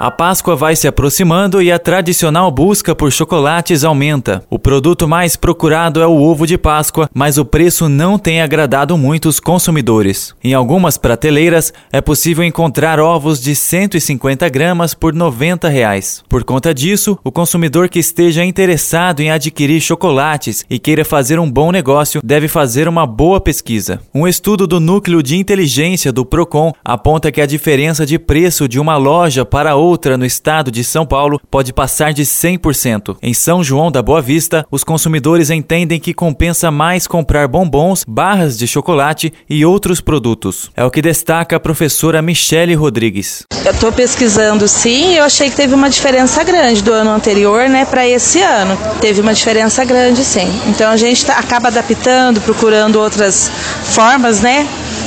A 0.00 0.12
Páscoa 0.12 0.54
vai 0.54 0.76
se 0.76 0.86
aproximando 0.86 1.60
e 1.60 1.72
a 1.72 1.78
tradicional 1.78 2.52
busca 2.52 2.94
por 2.94 3.10
chocolates 3.10 3.82
aumenta. 3.82 4.44
O 4.48 4.56
produto 4.56 5.08
mais 5.08 5.34
procurado 5.34 6.00
é 6.00 6.06
o 6.06 6.22
ovo 6.22 6.46
de 6.46 6.56
Páscoa, 6.56 7.10
mas 7.12 7.36
o 7.36 7.44
preço 7.44 7.88
não 7.88 8.16
tem 8.16 8.40
agradado 8.40 8.96
muitos 8.96 9.40
consumidores. 9.40 10.36
Em 10.44 10.54
algumas 10.54 10.96
prateleiras 10.96 11.72
é 11.90 12.00
possível 12.00 12.44
encontrar 12.44 13.00
ovos 13.00 13.40
de 13.40 13.56
150 13.56 14.48
gramas 14.48 14.94
por 14.94 15.12
90 15.12 15.68
reais. 15.68 16.22
Por 16.28 16.44
conta 16.44 16.72
disso, 16.72 17.18
o 17.24 17.32
consumidor 17.32 17.88
que 17.88 17.98
esteja 17.98 18.44
interessado 18.44 19.18
em 19.18 19.32
adquirir 19.32 19.80
chocolates 19.80 20.64
e 20.70 20.78
queira 20.78 21.04
fazer 21.04 21.40
um 21.40 21.50
bom 21.50 21.72
negócio 21.72 22.20
deve 22.22 22.46
fazer 22.46 22.86
uma 22.86 23.04
boa 23.04 23.40
pesquisa. 23.40 24.00
Um 24.14 24.28
estudo 24.28 24.64
do 24.64 24.78
Núcleo 24.78 25.24
de 25.24 25.36
Inteligência 25.36 26.12
do 26.12 26.24
Procon 26.24 26.72
aponta 26.84 27.32
que 27.32 27.40
a 27.40 27.46
diferença 27.46 28.06
de 28.06 28.16
preço 28.16 28.68
de 28.68 28.78
uma 28.78 28.96
loja 28.96 29.44
para 29.44 29.74
outra 29.74 29.87
outra 29.88 30.18
no 30.18 30.26
estado 30.26 30.70
de 30.70 30.84
São 30.84 31.06
Paulo 31.06 31.40
pode 31.50 31.72
passar 31.72 32.12
de 32.12 32.22
100%. 32.22 33.16
Em 33.22 33.32
São 33.32 33.64
João 33.64 33.90
da 33.90 34.02
Boa 34.02 34.20
Vista, 34.20 34.66
os 34.70 34.84
consumidores 34.84 35.50
entendem 35.50 35.98
que 35.98 36.12
compensa 36.12 36.70
mais 36.70 37.06
comprar 37.06 37.48
bombons, 37.48 38.04
barras 38.06 38.58
de 38.58 38.66
chocolate 38.66 39.32
e 39.48 39.64
outros 39.64 40.00
produtos. 40.00 40.70
É 40.76 40.84
o 40.84 40.90
que 40.90 41.00
destaca 41.00 41.56
a 41.56 41.60
professora 41.60 42.20
Michele 42.20 42.74
Rodrigues. 42.74 43.44
Eu 43.64 43.72
estou 43.72 43.90
pesquisando 43.90 44.68
sim, 44.68 45.14
eu 45.14 45.24
achei 45.24 45.50
que 45.50 45.56
teve 45.56 45.74
uma 45.74 45.90
diferença 45.90 46.44
grande 46.44 46.82
do 46.82 46.92
ano 46.92 47.10
anterior, 47.10 47.68
né, 47.68 47.84
para 47.84 48.06
esse 48.06 48.40
ano. 48.40 48.78
Teve 49.00 49.20
uma 49.20 49.34
diferença 49.34 49.84
grande, 49.84 50.24
sim. 50.24 50.48
Então 50.68 50.90
a 50.90 50.96
gente 50.96 51.24
tá, 51.24 51.38
acaba 51.38 51.68
adaptando, 51.68 52.40
procurando 52.40 53.00
outras 53.00 53.50
formas, 53.84 54.40
né? 54.40 54.66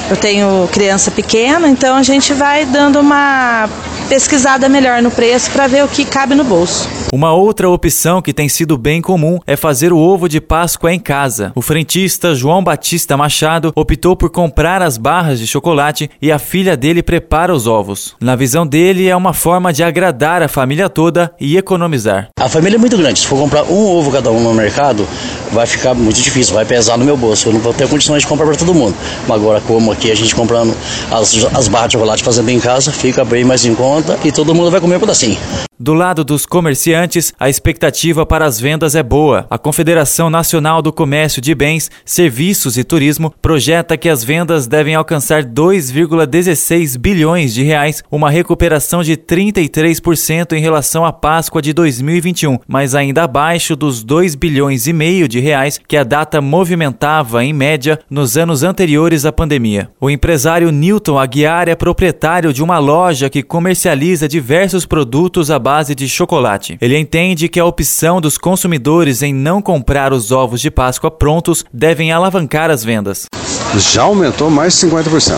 Eu 0.10 0.18
tenho 0.18 0.68
criança 0.72 1.10
pequena, 1.10 1.70
então 1.70 1.96
a 1.96 2.04
gente 2.04 2.34
vai 2.34 2.66
dando 2.66 3.00
uma 3.00 3.70
pesquisada 4.12 4.68
melhor 4.68 5.02
no 5.02 5.10
preço 5.10 5.50
para 5.52 5.68
ver 5.68 5.86
o 5.86 5.88
que 5.88 6.04
cabe 6.04 6.36
no 6.36 6.44
bolso. 6.44 6.90
Uma 7.14 7.34
outra 7.34 7.70
opção 7.70 8.22
que 8.22 8.32
tem 8.32 8.48
sido 8.48 8.78
bem 8.78 9.02
comum 9.02 9.38
é 9.46 9.58
fazer 9.58 9.92
o 9.92 9.98
ovo 9.98 10.30
de 10.30 10.40
Páscoa 10.40 10.94
em 10.94 11.00
casa. 11.00 11.52
O 11.54 11.62
frentista 11.62 12.34
João 12.34 12.64
Batista 12.64 13.18
Machado 13.18 13.74
optou 13.76 14.16
por 14.16 14.30
comprar 14.30 14.82
as 14.82 14.98
barras 14.98 15.38
de 15.38 15.46
chocolate 15.46 16.10
e 16.22 16.32
a 16.32 16.40
filha 16.40 16.78
dele 16.78 17.04
prepara 17.04 17.54
os 17.54 17.68
ovos. 17.68 18.16
Na 18.22 18.34
visão 18.38 18.66
dele, 18.66 19.10
é 19.10 19.16
uma 19.16 19.34
forma 19.34 19.74
de 19.74 19.84
agradar 19.84 20.42
a 20.42 20.48
família 20.48 20.88
toda 20.88 21.34
e 21.38 21.58
economizar. 21.58 22.30
A 22.40 22.48
família 22.48 22.78
é 22.78 22.80
muito 22.80 22.96
grande. 22.96 23.20
Se 23.20 23.28
for 23.28 23.38
comprar 23.38 23.66
um 23.66 23.86
ovo 23.88 24.10
cada 24.10 24.32
um 24.32 24.42
no 24.42 24.54
mercado, 24.54 25.06
vai 25.52 25.68
ficar 25.68 25.94
muito 25.94 26.22
difícil, 26.22 26.54
vai 26.56 26.64
pesar 26.64 26.98
no 26.98 27.04
meu 27.04 27.18
bolso. 27.18 27.50
Eu 27.50 27.54
não 27.54 27.60
vou 27.60 27.74
ter 27.74 27.90
condições 27.90 28.22
de 28.22 28.28
comprar 28.28 28.46
para 28.46 28.56
todo 28.56 28.74
mundo. 28.74 28.96
Mas 29.28 29.36
agora, 29.36 29.60
como 29.68 29.92
aqui 29.92 30.10
a 30.10 30.16
gente 30.16 30.34
comprando 30.34 30.74
as, 31.12 31.46
as 31.54 31.68
barras 31.68 31.90
de 31.90 31.98
chocolate 31.98 32.24
fazendo 32.24 32.48
em 32.48 32.60
casa, 32.62 32.90
fica 32.90 33.26
bem 33.26 33.44
mais 33.44 33.66
em 33.66 33.76
conta 33.76 34.18
e 34.24 34.32
todo 34.32 34.56
mundo 34.56 34.72
vai 34.72 34.80
comer 34.80 34.96
um 34.96 35.00
pedacinho. 35.02 35.38
Do 35.82 35.96
lado 35.96 36.24
dos 36.24 36.46
comerciantes, 36.46 37.01
a 37.40 37.50
expectativa 37.50 38.26
para 38.26 38.46
as 38.46 38.60
vendas 38.60 38.96
é 38.96 39.02
boa. 39.02 39.46
A 39.50 39.58
Confederação 39.58 40.30
Nacional 40.30 40.82
do 40.82 40.94
Comércio 40.94 41.42
de 41.42 41.56
Bens, 41.56 41.90
Serviços 42.06 42.78
e 42.78 42.84
Turismo 42.84 43.34
projeta 43.42 43.98
que 43.98 44.10
as 44.10 44.24
vendas 44.24 44.68
devem 44.68 44.96
alcançar 44.96 45.44
2,16 45.44 46.98
bilhões 46.98 47.54
de 47.54 47.64
reais, 47.64 48.04
uma 48.12 48.30
recuperação 48.30 49.04
de 49.04 49.18
33% 49.18 50.54
em 50.54 50.62
relação 50.62 51.06
à 51.06 51.12
Páscoa 51.12 51.62
de 51.62 51.74
2021, 51.74 52.60
mas 52.68 52.94
ainda 52.94 53.24
abaixo 53.24 53.76
dos 53.76 54.04
2 54.04 54.36
bilhões 54.36 54.88
e 54.88 54.94
meio 54.94 55.28
de 55.28 55.40
reais 55.40 55.80
que 55.88 55.98
a 55.98 56.04
data 56.04 56.42
movimentava 56.42 57.44
em 57.44 57.54
média 57.54 58.00
nos 58.10 58.38
anos 58.38 58.64
anteriores 58.64 59.26
à 59.26 59.32
pandemia. 59.32 59.90
O 60.00 60.10
empresário 60.10 60.72
Newton 60.72 61.18
Aguiar 61.18 61.68
é 61.68 61.76
proprietário 61.76 62.54
de 62.54 62.62
uma 62.62 62.78
loja 62.78 63.30
que 63.30 63.44
comercializa 63.44 64.28
diversos 64.28 64.86
produtos 64.86 65.50
à 65.50 65.58
base 65.58 65.96
de 65.96 66.08
chocolate. 66.08 66.78
Ele 66.82 66.91
entende 66.98 67.48
que 67.48 67.60
a 67.60 67.66
opção 67.66 68.20
dos 68.20 68.38
consumidores 68.38 69.22
em 69.22 69.34
não 69.34 69.62
comprar 69.62 70.12
os 70.14 70.32
ovos 70.32 70.60
de 70.60 70.72
Páscoa 70.72 71.12
prontos 71.12 71.64
devem 71.72 72.12
alavancar 72.12 72.70
as 72.70 72.84
vendas. 72.84 73.26
Já 73.78 74.04
aumentou 74.04 74.50
mais 74.50 74.80
de 74.80 74.88
50%. 74.88 75.38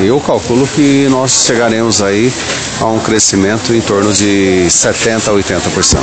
Eu 0.00 0.20
calculo 0.20 0.66
que 0.66 1.06
nós 1.10 1.44
chegaremos 1.46 2.02
aí 2.02 2.32
a 2.80 2.86
um 2.86 2.98
crescimento 2.98 3.72
em 3.72 3.80
torno 3.80 4.12
de 4.12 4.66
70% 4.68 5.28
a 5.28 5.32
80%. 5.32 5.98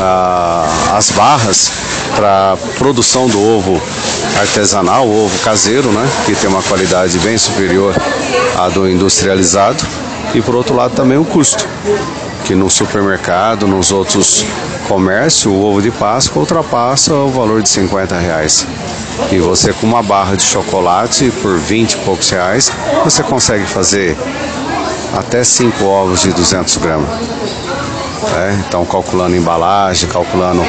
Ah, 0.00 0.96
as 0.96 1.10
barras 1.10 1.70
para 2.16 2.56
produção 2.78 3.28
do 3.28 3.40
ovo 3.40 3.80
artesanal, 4.40 5.08
ovo 5.08 5.38
caseiro, 5.40 5.92
né, 5.92 6.08
que 6.24 6.34
tem 6.34 6.48
uma 6.48 6.62
qualidade 6.62 7.18
bem 7.18 7.36
superior 7.36 7.94
à 8.56 8.68
do 8.68 8.88
industrializado, 8.88 9.84
e 10.34 10.40
por 10.40 10.54
outro 10.54 10.74
lado 10.74 10.94
também 10.94 11.18
o 11.18 11.24
custo 11.24 11.66
que 12.44 12.54
no 12.54 12.68
supermercado, 12.68 13.66
nos 13.66 13.92
outros 13.92 14.44
comércios, 14.88 15.46
o 15.46 15.54
ovo 15.54 15.80
de 15.80 15.90
Páscoa 15.90 16.40
ultrapassa 16.40 17.14
o 17.14 17.28
valor 17.28 17.62
de 17.62 17.68
50 17.68 18.18
reais. 18.18 18.66
E 19.30 19.38
você 19.38 19.72
com 19.72 19.86
uma 19.86 20.02
barra 20.02 20.36
de 20.36 20.42
chocolate 20.42 21.30
por 21.42 21.58
20 21.58 21.92
e 21.92 21.96
poucos 21.98 22.30
reais, 22.30 22.70
você 23.04 23.22
consegue 23.22 23.64
fazer 23.64 24.16
até 25.16 25.44
5 25.44 25.84
ovos 25.84 26.22
de 26.22 26.32
200 26.32 26.76
gramas. 26.78 27.10
É, 28.34 28.56
então, 28.66 28.84
calculando 28.84 29.36
embalagem, 29.36 30.08
calculando 30.08 30.62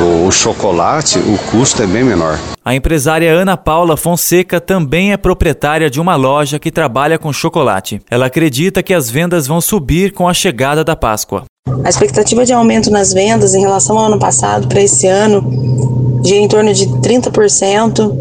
o, 0.00 0.26
o 0.26 0.32
chocolate, 0.32 1.18
o 1.18 1.38
custo 1.50 1.82
é 1.82 1.86
bem 1.86 2.04
menor. 2.04 2.38
A 2.64 2.74
empresária 2.74 3.32
Ana 3.32 3.56
Paula 3.56 3.96
Fonseca 3.96 4.60
também 4.60 5.12
é 5.12 5.16
proprietária 5.16 5.90
de 5.90 6.00
uma 6.00 6.16
loja 6.16 6.58
que 6.58 6.70
trabalha 6.70 7.18
com 7.18 7.32
chocolate. 7.32 8.00
Ela 8.10 8.26
acredita 8.26 8.82
que 8.82 8.94
as 8.94 9.10
vendas 9.10 9.46
vão 9.46 9.60
subir 9.60 10.12
com 10.12 10.28
a 10.28 10.34
chegada 10.34 10.82
da 10.82 10.96
Páscoa. 10.96 11.44
A 11.84 11.88
expectativa 11.88 12.44
de 12.44 12.52
aumento 12.52 12.90
nas 12.90 13.12
vendas 13.12 13.54
em 13.54 13.60
relação 13.60 13.98
ao 13.98 14.06
ano 14.06 14.18
passado 14.18 14.68
para 14.68 14.82
esse 14.82 15.06
ano 15.06 16.20
gira 16.24 16.40
em 16.40 16.48
torno 16.48 16.72
de 16.72 16.86
30% 16.86 18.12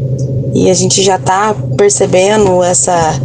e 0.53 0.69
a 0.69 0.73
gente 0.73 1.01
já 1.01 1.16
está 1.16 1.56
percebendo 1.78 2.62
essa 2.62 3.19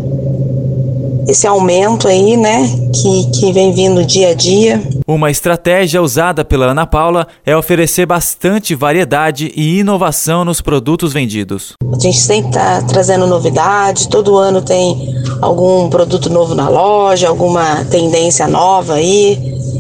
esse 1.29 1.47
aumento 1.47 2.09
aí, 2.09 2.39
né, 2.39 2.67
que, 2.91 3.31
que 3.39 3.53
vem 3.53 3.71
vindo 3.71 4.03
dia 4.03 4.31
a 4.31 4.35
dia. 4.35 4.83
Uma 5.11 5.31
estratégia 5.31 6.03
usada 6.03 6.45
pela 6.45 6.67
Ana 6.67 6.87
Paula 6.87 7.27
é 7.47 7.57
oferecer 7.57 8.05
bastante 8.05 8.75
variedade 8.75 9.51
e 9.57 9.79
inovação 9.79 10.45
nos 10.45 10.61
produtos 10.61 11.15
vendidos. 11.15 11.73
A 11.91 11.99
gente 11.99 12.19
sempre 12.19 12.51
está 12.51 12.83
trazendo 12.83 13.27
novidade, 13.27 14.07
todo 14.11 14.37
ano 14.37 14.61
tem 14.61 15.15
algum 15.41 15.89
produto 15.89 16.29
novo 16.29 16.55
na 16.55 16.69
loja, 16.69 17.27
alguma 17.27 17.87
tendência 17.87 18.47
nova 18.47 18.97
aí. 18.97 19.39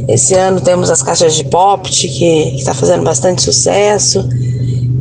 Esse 0.08 0.34
ano 0.34 0.62
temos 0.62 0.90
as 0.90 1.02
caixas 1.02 1.34
de 1.34 1.44
pop 1.44 1.86
que 1.90 2.56
está 2.56 2.72
fazendo 2.72 3.04
bastante 3.04 3.42
sucesso. 3.42 4.26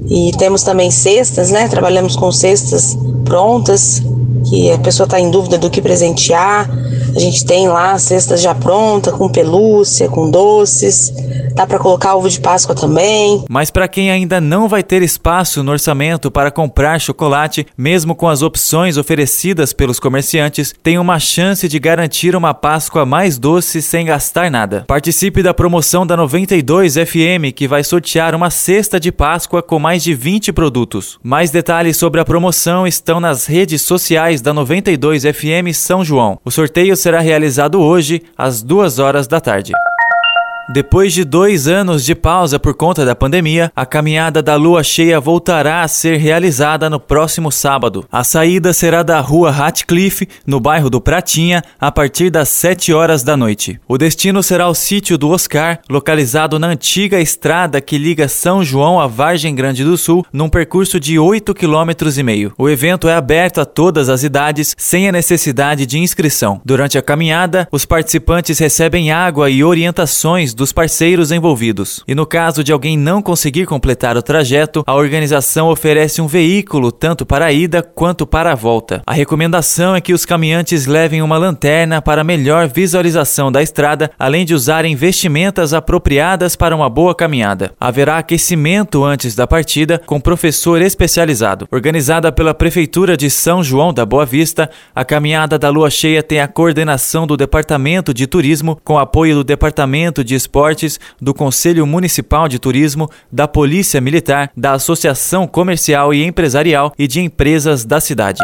E 0.10 0.34
temos 0.38 0.62
também 0.62 0.92
cestas, 0.92 1.52
né? 1.52 1.70
Trabalhamos 1.70 2.18
com 2.18 2.34
cestas 2.34 2.98
prontas 3.24 4.04
que 4.50 4.72
a 4.72 4.78
pessoa 4.80 5.06
está 5.06 5.22
em 5.22 5.32
dúvida 5.32 5.58
do 5.58 5.70
que 5.70 5.82
presentear. 5.82 6.70
A 7.16 7.20
gente 7.20 7.46
tem 7.46 7.68
lá 7.68 7.94
a 7.94 8.00
cesta 8.00 8.38
já 8.38 8.54
pronta, 8.54 9.12
com 9.12 9.30
pelúcia, 9.30 10.08
com 10.08 10.30
doces. 10.30 11.12
Dá 11.56 11.66
para 11.66 11.80
colocar 11.80 12.16
ovo 12.16 12.30
de 12.30 12.40
Páscoa 12.40 12.76
também. 12.76 13.44
Mas 13.50 13.72
para 13.72 13.88
quem 13.88 14.12
ainda 14.12 14.40
não 14.40 14.68
vai 14.68 14.84
ter 14.84 15.02
espaço 15.02 15.64
no 15.64 15.72
orçamento 15.72 16.30
para 16.30 16.52
comprar 16.52 17.02
chocolate, 17.02 17.66
mesmo 17.76 18.14
com 18.14 18.28
as 18.28 18.42
opções 18.44 18.98
oferecidas 18.98 19.74
pelos 19.74 20.00
comerciantes, 20.00 20.76
tem 20.84 21.00
uma 21.00 21.18
chance 21.20 21.68
de 21.68 21.80
garantir 21.80 22.36
uma 22.36 22.54
Páscoa 22.54 23.06
mais 23.06 23.40
doce 23.40 23.82
sem 23.82 24.06
gastar 24.06 24.52
nada. 24.52 24.84
Participe 24.88 25.42
da 25.42 25.54
promoção 25.54 26.06
da 26.06 26.16
92 26.16 26.94
FM, 26.94 27.54
que 27.56 27.68
vai 27.68 27.84
sortear 27.84 28.36
uma 28.36 28.52
cesta 28.52 29.00
de 29.00 29.12
Páscoa 29.12 29.64
com 29.64 29.80
mais 29.80 30.04
de 30.04 30.14
20 30.14 30.54
produtos. 30.54 31.18
Mais 31.24 31.50
detalhes 31.50 31.98
sobre 31.98 32.22
a 32.22 32.26
promoção 32.26 32.86
estão 32.86 33.20
nas 33.20 33.48
redes 33.48 33.82
sociais 33.82 34.42
da 34.42 34.54
92 34.54 35.24
FM 35.24 35.74
São 35.74 36.04
João. 36.04 36.38
O 36.46 36.52
sorteio 36.52 36.96
será 36.96 37.07
realizado 37.16 37.82
hoje 37.82 38.22
às 38.38 38.62
2 38.62 39.00
horas 39.00 39.28
da 39.28 39.40
tarde. 39.40 39.74
Depois 40.70 41.14
de 41.14 41.24
dois 41.24 41.66
anos 41.66 42.04
de 42.04 42.14
pausa 42.14 42.60
por 42.60 42.74
conta 42.74 43.06
da 43.06 43.16
pandemia, 43.16 43.72
a 43.74 43.86
caminhada 43.86 44.44
da 44.44 44.56
lua 44.56 44.84
cheia 44.84 45.18
voltará 45.18 45.82
a 45.82 45.88
ser 45.88 46.18
realizada 46.18 46.90
no 46.90 47.00
próximo 47.00 47.50
sábado. 47.50 48.06
A 48.12 48.22
saída 48.22 48.74
será 48.74 49.02
da 49.02 49.18
rua 49.22 49.50
Ratcliffe, 49.50 50.28
no 50.46 50.60
bairro 50.60 50.90
do 50.90 51.00
Pratinha, 51.00 51.64
a 51.80 51.90
partir 51.90 52.30
das 52.30 52.50
7 52.50 52.94
horas 52.94 53.24
da 53.24 53.38
noite. 53.38 53.80
O 53.88 53.98
destino 53.98 54.44
será 54.44 54.68
o 54.68 54.74
sítio 54.74 55.18
do 55.18 55.30
Oscar, 55.30 55.80
localizado 55.90 56.60
na 56.60 56.68
antiga 56.68 57.18
estrada 57.18 57.80
que 57.80 57.98
liga 57.98 58.28
São 58.28 58.62
João 58.62 59.00
a 59.00 59.08
Vargem 59.08 59.56
Grande 59.56 59.86
do 59.86 59.96
Sul, 59.98 60.26
num 60.34 60.50
percurso 60.50 61.00
de 61.00 61.18
8 61.18 61.54
km. 61.54 61.92
O 62.58 62.68
evento 62.68 63.08
é 63.08 63.16
aberto 63.16 63.62
a 63.62 63.66
todas 63.66 64.10
as 64.10 64.22
idades, 64.22 64.76
sem 64.78 65.08
a 65.08 65.14
necessidade 65.14 65.86
de 65.86 65.98
inscrição. 65.98 66.60
Durante 66.66 66.98
a 66.98 67.02
caminhada, 67.02 67.70
os 67.72 67.86
participantes 67.86 68.60
recebem 68.60 69.14
água 69.14 69.50
e 69.50 69.64
orientações 69.64 70.57
dos 70.58 70.74
parceiros 70.74 71.32
envolvidos. 71.32 72.04
E 72.08 72.16
no 72.16 72.26
caso 72.26 72.64
de 72.64 72.72
alguém 72.72 72.98
não 72.98 73.22
conseguir 73.22 73.68
completar 73.68 74.18
o 74.18 74.24
trajeto, 74.24 74.84
a 74.88 74.96
organização 74.96 75.70
oferece 75.70 76.20
um 76.20 76.26
veículo 76.26 76.92
tanto 76.92 77.28
para 77.28 77.46
a 77.46 77.54
ida 77.54 77.84
quanto 77.84 78.26
para 78.26 78.52
a 78.52 78.56
volta. 78.56 79.04
A 79.06 79.14
recomendação 79.14 79.96
é 79.96 80.02
que 80.02 80.14
os 80.14 80.26
caminhantes 80.26 80.88
levem 80.88 81.22
uma 81.22 81.38
lanterna 81.38 82.02
para 82.02 82.24
melhor 82.24 82.68
visualização 82.68 83.52
da 83.52 83.62
estrada, 83.62 84.10
além 84.18 84.46
de 84.46 84.56
usarem 84.56 84.96
vestimentas 84.96 85.76
apropriadas 85.76 86.56
para 86.56 86.76
uma 86.76 86.90
boa 86.90 87.14
caminhada. 87.14 87.72
Haverá 87.80 88.18
aquecimento 88.18 89.04
antes 89.04 89.36
da 89.36 89.46
partida 89.46 90.02
com 90.08 90.20
professor 90.20 90.82
especializado. 90.82 91.68
Organizada 91.72 92.32
pela 92.32 92.56
Prefeitura 92.56 93.16
de 93.16 93.30
São 93.30 93.64
João 93.64 93.94
da 93.94 94.08
Boa 94.08 94.26
Vista, 94.26 94.72
a 94.96 95.06
caminhada 95.06 95.60
da 95.60 95.70
lua 95.70 95.92
cheia 95.92 96.24
tem 96.24 96.42
a 96.42 96.48
coordenação 96.48 97.28
do 97.28 97.38
Departamento 97.38 98.12
de 98.12 98.26
Turismo 98.26 98.80
com 98.84 98.98
apoio 98.98 99.36
do 99.36 99.44
Departamento 99.44 100.24
de 100.24 100.34
Esportes, 100.48 101.00
do 101.22 101.34
Conselho 101.34 101.86
Municipal 101.86 102.48
de 102.48 102.58
Turismo, 102.58 103.10
da 103.32 103.48
Polícia 103.48 104.00
Militar, 104.00 104.50
da 104.56 104.74
Associação 104.74 105.46
Comercial 105.46 106.14
e 106.14 106.24
Empresarial 106.24 106.94
e 106.98 107.06
de 107.06 107.20
Empresas 107.20 107.84
da 107.84 108.00
cidade. 108.00 108.40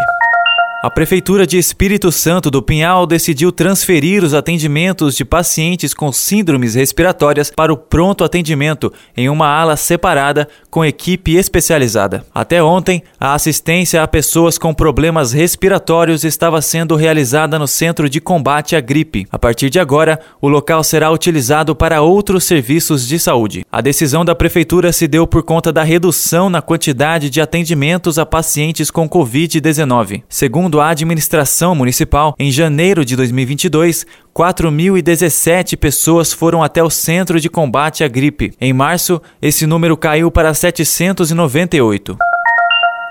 A 0.84 0.90
Prefeitura 0.90 1.48
de 1.48 1.58
Espírito 1.58 2.12
Santo 2.12 2.52
do 2.52 2.62
Pinhal 2.62 3.08
decidiu 3.08 3.54
transferir 3.54 4.22
os 4.22 4.34
atendimentos 4.34 5.16
de 5.16 5.24
pacientes 5.24 5.94
com 5.94 6.12
síndromes 6.12 6.76
respiratórias 6.76 7.50
para 7.50 7.72
o 7.72 7.78
pronto 7.78 8.22
atendimento 8.22 8.92
em 9.16 9.30
uma 9.30 9.48
ala 9.48 9.78
separada 9.78 10.46
com 10.70 10.84
equipe 10.84 11.38
especializada. 11.38 12.26
Até 12.36 12.62
ontem, 12.62 13.02
a 13.18 13.34
assistência 13.34 14.04
a 14.04 14.08
pessoas 14.10 14.58
com 14.58 14.74
problemas 14.74 15.32
respiratórios 15.32 16.26
estava 16.26 16.62
sendo 16.62 16.98
realizada 16.98 17.58
no 17.58 17.66
Centro 17.66 18.10
de 18.10 18.20
Combate 18.20 18.76
à 18.76 18.82
Gripe. 18.82 19.26
A 19.32 19.40
partir 19.40 19.70
de 19.70 19.80
agora, 19.80 20.20
o 20.42 20.50
local 20.50 20.84
será 20.84 21.10
utilizado 21.10 21.74
para 21.74 22.02
outros 22.02 22.44
serviços 22.44 23.08
de 23.08 23.18
saúde. 23.20 23.66
A 23.72 23.80
decisão 23.80 24.26
da 24.26 24.36
Prefeitura 24.36 24.92
se 24.92 25.08
deu 25.08 25.26
por 25.26 25.44
conta 25.44 25.72
da 25.72 25.82
redução 25.82 26.50
na 26.50 26.62
quantidade 26.62 27.30
de 27.30 27.40
atendimentos 27.40 28.20
a 28.20 28.26
pacientes 28.26 28.92
com 28.92 29.08
Covid-19. 29.08 30.24
Segundo 30.28 30.73
Segundo 30.74 30.88
a 30.88 30.90
administração 30.90 31.76
municipal, 31.76 32.34
em 32.40 32.50
janeiro 32.50 33.06
de 33.06 33.16
2022, 33.16 34.08
4.017 34.36 35.78
pessoas 35.78 36.34
foram 36.34 36.64
até 36.64 36.82
o 36.82 36.90
centro 36.90 37.40
de 37.40 37.48
combate 37.48 38.04
à 38.04 38.08
gripe. 38.08 38.54
Em 38.60 38.74
março, 38.74 39.22
esse 39.40 39.68
número 39.68 39.96
caiu 39.96 40.32
para 40.32 40.52
798. 40.52 42.18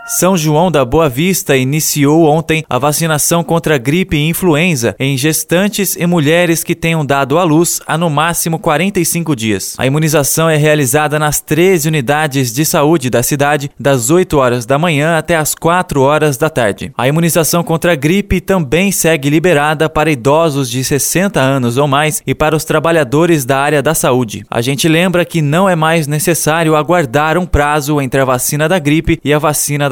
São 0.04 0.36
João 0.36 0.68
da 0.68 0.84
Boa 0.84 1.08
Vista 1.08 1.56
iniciou 1.56 2.26
ontem 2.26 2.64
a 2.68 2.76
vacinação 2.76 3.44
contra 3.44 3.78
gripe 3.78 4.16
e 4.16 4.28
influenza 4.28 4.96
em 4.98 5.16
gestantes 5.16 5.94
e 5.94 6.04
mulheres 6.06 6.64
que 6.64 6.74
tenham 6.74 7.06
dado 7.06 7.38
à 7.38 7.44
luz 7.44 7.80
há 7.86 7.96
no 7.96 8.10
máximo 8.10 8.58
45 8.58 9.36
dias. 9.36 9.74
A 9.78 9.86
imunização 9.86 10.50
é 10.50 10.56
realizada 10.56 11.20
nas 11.20 11.40
13 11.40 11.86
unidades 11.86 12.52
de 12.52 12.64
saúde 12.64 13.08
da 13.08 13.22
cidade, 13.22 13.70
das 13.78 14.10
8 14.10 14.36
horas 14.36 14.66
da 14.66 14.76
manhã 14.76 15.16
até 15.16 15.36
as 15.36 15.54
4 15.54 16.02
horas 16.02 16.36
da 16.36 16.50
tarde. 16.50 16.92
A 16.98 17.06
imunização 17.06 17.62
contra 17.62 17.92
a 17.92 17.96
gripe 17.96 18.40
também 18.40 18.90
segue 18.90 19.30
liberada 19.30 19.88
para 19.88 20.10
idosos 20.10 20.68
de 20.68 20.82
60 20.82 21.38
anos 21.40 21.76
ou 21.76 21.86
mais 21.86 22.20
e 22.26 22.34
para 22.34 22.56
os 22.56 22.64
trabalhadores 22.64 23.44
da 23.44 23.58
área 23.58 23.80
da 23.80 23.94
saúde. 23.94 24.44
A 24.50 24.60
gente 24.60 24.88
lembra 24.88 25.24
que 25.24 25.40
não 25.40 25.68
é 25.68 25.76
mais 25.76 26.08
necessário 26.08 26.74
aguardar 26.74 27.38
um 27.38 27.46
prazo 27.46 28.00
entre 28.00 28.20
a 28.20 28.24
vacina 28.24 28.68
da 28.68 28.80
gripe 28.80 29.20
e 29.24 29.32
a 29.32 29.38
vacina 29.38 29.91